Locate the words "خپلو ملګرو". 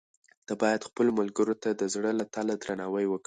0.89-1.55